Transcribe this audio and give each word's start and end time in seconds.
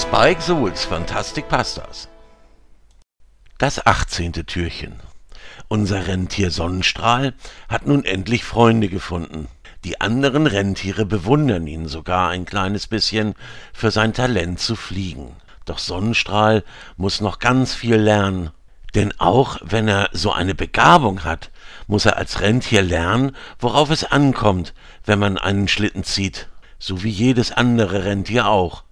Spike 0.00 0.40
Souls 0.40 0.86
Fantastic 0.86 1.46
Pastas. 1.50 2.08
Das 3.58 3.86
18. 3.86 4.32
Türchen. 4.46 4.98
Unser 5.68 6.06
Rentier 6.06 6.50
Sonnenstrahl 6.50 7.34
hat 7.68 7.86
nun 7.86 8.06
endlich 8.06 8.44
Freunde 8.44 8.88
gefunden. 8.88 9.48
Die 9.84 10.00
anderen 10.00 10.46
Rentiere 10.46 11.04
bewundern 11.04 11.66
ihn 11.66 11.86
sogar 11.86 12.30
ein 12.30 12.46
kleines 12.46 12.86
bisschen 12.86 13.34
für 13.74 13.90
sein 13.90 14.14
Talent 14.14 14.58
zu 14.58 14.74
fliegen. 14.74 15.36
Doch 15.66 15.78
Sonnenstrahl 15.78 16.64
muss 16.96 17.20
noch 17.20 17.38
ganz 17.38 17.74
viel 17.74 17.96
lernen. 17.96 18.50
Denn 18.94 19.12
auch 19.18 19.58
wenn 19.62 19.86
er 19.86 20.08
so 20.12 20.32
eine 20.32 20.54
Begabung 20.54 21.24
hat, 21.24 21.50
muss 21.88 22.06
er 22.06 22.16
als 22.16 22.40
Rentier 22.40 22.80
lernen, 22.80 23.36
worauf 23.58 23.90
es 23.90 24.04
ankommt, 24.04 24.72
wenn 25.04 25.18
man 25.18 25.36
einen 25.36 25.68
Schlitten 25.68 26.04
zieht. 26.04 26.48
So 26.78 27.02
wie 27.02 27.10
jedes 27.10 27.52
andere 27.52 28.06
Rentier 28.06 28.46
auch. 28.46 28.84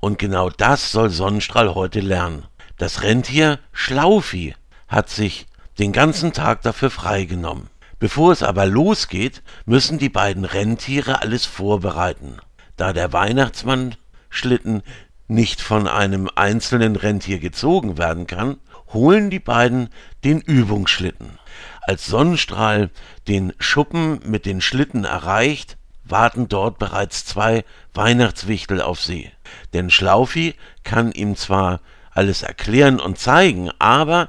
Und 0.00 0.18
genau 0.18 0.50
das 0.50 0.92
soll 0.92 1.10
Sonnenstrahl 1.10 1.74
heute 1.74 2.00
lernen. 2.00 2.46
Das 2.78 3.02
Rentier 3.02 3.58
Schlaufi 3.72 4.54
hat 4.88 5.08
sich 5.08 5.46
den 5.78 5.92
ganzen 5.92 6.32
Tag 6.32 6.62
dafür 6.62 6.90
freigenommen. 6.90 7.68
Bevor 7.98 8.32
es 8.32 8.42
aber 8.42 8.66
losgeht, 8.66 9.42
müssen 9.64 9.98
die 9.98 10.10
beiden 10.10 10.44
Rentiere 10.44 11.22
alles 11.22 11.46
vorbereiten. 11.46 12.36
Da 12.76 12.92
der 12.92 13.12
Weihnachtsmann 13.12 13.94
Schlitten 14.28 14.82
nicht 15.28 15.60
von 15.60 15.88
einem 15.88 16.30
einzelnen 16.34 16.96
Rentier 16.96 17.38
gezogen 17.38 17.96
werden 17.96 18.26
kann, 18.26 18.58
holen 18.92 19.30
die 19.30 19.40
beiden 19.40 19.88
den 20.24 20.40
Übungsschlitten. 20.40 21.38
Als 21.82 22.06
Sonnenstrahl 22.06 22.90
den 23.28 23.52
Schuppen 23.58 24.20
mit 24.24 24.44
den 24.44 24.60
Schlitten 24.60 25.04
erreicht, 25.04 25.78
warten 26.08 26.48
dort 26.48 26.78
bereits 26.78 27.24
zwei 27.24 27.64
Weihnachtswichtel 27.94 28.80
auf 28.80 29.00
sie. 29.00 29.30
Denn 29.72 29.90
Schlaufi 29.90 30.54
kann 30.84 31.12
ihm 31.12 31.36
zwar 31.36 31.80
alles 32.10 32.42
erklären 32.42 33.00
und 33.00 33.18
zeigen, 33.18 33.70
aber 33.78 34.28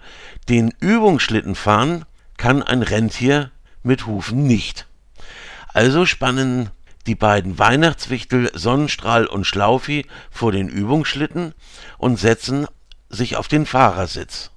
den 0.50 0.74
Übungsschlitten 0.80 1.56
fahren 1.56 2.06
kann 2.38 2.62
ein 2.62 2.84
Rentier 2.84 3.52
mit 3.84 4.06
Hufen 4.06 4.44
nicht. 4.44 4.88
Also 5.74 6.06
spannen 6.06 6.70
die 7.06 7.16
beiden 7.16 7.58
Weihnachtswichtel 7.58 8.52
Sonnenstrahl 8.54 9.26
und 9.26 9.46
Schlaufi 9.46 10.06
vor 10.30 10.52
den 10.52 10.68
Übungsschlitten 10.68 11.54
und 11.98 12.20
setzen 12.20 12.68
sich 13.10 13.38
auf 13.38 13.48
den 13.48 13.66
Fahrersitz. 13.66 14.52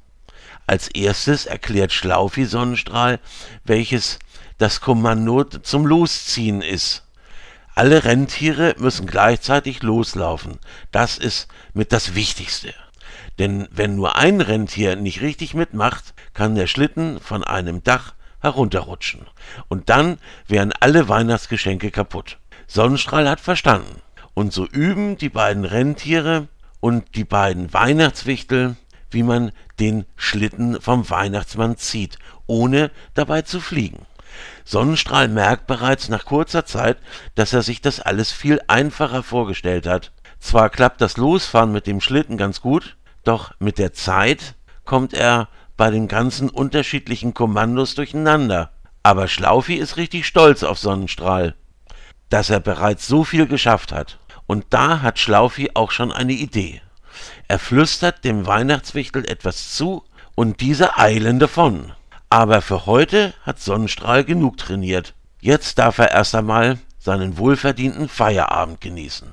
Als 0.67 0.89
erstes 0.89 1.47
erklärt 1.47 1.93
Schlaufi 1.93 2.45
Sonnenstrahl, 2.45 3.21
welches 3.65 4.19
das 4.59 4.81
Kommando 4.81 5.45
zum 5.45 5.87
Losziehen 5.87 6.62
ist. 6.62 7.05
Alle 7.81 8.05
Rentiere 8.05 8.75
müssen 8.77 9.06
gleichzeitig 9.06 9.83
loslaufen. 9.83 10.59
Das 10.92 11.17
ist 11.17 11.48
mit 11.73 11.95
das 11.95 12.14
Wichtigste. 12.14 12.75
Denn 13.39 13.69
wenn 13.70 13.97
nur 13.97 14.17
ein 14.17 14.42
Rentier 14.42 14.97
nicht 14.97 15.22
richtig 15.22 15.55
mitmacht, 15.55 16.12
kann 16.34 16.55
der 16.55 16.67
Schlitten 16.67 17.20
von 17.20 17.42
einem 17.42 17.83
Dach 17.83 18.12
herunterrutschen. 18.41 19.22
Und 19.69 19.89
dann 19.89 20.19
wären 20.47 20.75
alle 20.78 21.09
Weihnachtsgeschenke 21.09 21.91
kaputt. 21.91 22.37
Sonnenstrahl 22.67 23.27
hat 23.27 23.41
verstanden. 23.41 24.03
Und 24.34 24.53
so 24.53 24.67
üben 24.67 25.17
die 25.17 25.31
beiden 25.31 25.65
Rentiere 25.65 26.48
und 26.81 27.15
die 27.15 27.25
beiden 27.25 27.72
Weihnachtswichtel, 27.72 28.77
wie 29.11 29.22
man 29.22 29.53
den 29.78 30.05
Schlitten 30.17 30.83
vom 30.83 31.09
Weihnachtsmann 31.09 31.78
zieht, 31.78 32.19
ohne 32.47 32.91
dabei 33.15 33.41
zu 33.41 33.59
fliegen. 33.59 34.05
Sonnenstrahl 34.64 35.28
merkt 35.28 35.67
bereits 35.67 36.09
nach 36.09 36.25
kurzer 36.25 36.64
Zeit, 36.64 36.98
dass 37.34 37.53
er 37.53 37.62
sich 37.62 37.81
das 37.81 38.00
alles 38.00 38.33
viel 38.33 38.61
einfacher 38.69 39.22
vorgestellt 39.22 39.87
hat. 39.87 40.12
Zwar 40.39 40.70
klappt 40.70 41.00
das 41.00 41.17
Losfahren 41.17 41.72
mit 41.72 41.87
dem 41.87 42.00
Schlitten 42.00 42.37
ganz 42.37 42.61
gut, 42.61 42.97
doch 43.25 43.53
mit 43.59 43.78
der 43.78 43.92
Zeit 43.92 44.55
kommt 44.84 45.12
er 45.12 45.49
bei 45.77 45.91
den 45.91 46.09
ganzen 46.09 46.49
unterschiedlichen 46.49 47.34
Kommandos 47.34 47.94
durcheinander. 47.94 48.71
Aber 49.03 49.28
Schlaufi 49.28 49.75
ist 49.75 49.97
richtig 49.97 50.27
stolz 50.27 50.62
auf 50.62 50.78
Sonnenstrahl, 50.78 51.55
dass 52.28 52.50
er 52.50 52.60
bereits 52.60 53.06
so 53.06 53.25
viel 53.25 53.47
geschafft 53.47 53.93
hat. 53.93 54.19
Und 54.47 54.66
da 54.71 55.00
hat 55.00 55.19
Schlaufi 55.19 55.71
auch 55.75 55.91
schon 55.91 56.12
eine 56.12 56.32
Idee. 56.32 56.82
Er 57.49 57.59
flüstert 57.59 58.25
dem 58.25 58.47
Weihnachtswichtel 58.47 59.25
etwas 59.31 59.75
zu 59.75 60.05
und 60.34 60.60
diese 60.60 60.99
eilen 60.99 61.38
davon. 61.38 61.93
Aber 62.31 62.63
für 62.63 62.87
heute 62.87 63.35
hat 63.43 63.59
Sonnenstrahl 63.59 64.23
genug 64.25 64.57
trainiert. 64.57 65.15
Jetzt 65.41 65.79
darf 65.79 65.99
er 65.99 66.13
erst 66.13 66.35
einmal 66.37 66.79
seinen 66.99 67.39
wohlverdienten 67.39 68.09
Feierabend 68.09 68.81
genießen. 68.81 69.33